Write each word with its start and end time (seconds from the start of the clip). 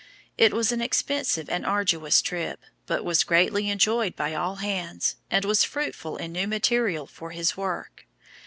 It 0.35 0.51
was 0.51 0.71
an 0.71 0.81
expensive 0.81 1.47
and 1.47 1.63
arduous 1.63 2.23
trip, 2.23 2.63
but 2.87 3.05
was 3.05 3.23
greatly 3.23 3.69
enjoyed 3.69 4.15
by 4.15 4.33
all 4.33 4.55
hands, 4.55 5.15
and 5.29 5.45
was 5.45 5.63
fruitful 5.63 6.17
in 6.17 6.31
new 6.31 6.47
material 6.47 7.05
for 7.05 7.29
his 7.29 7.55
work. 7.55 8.07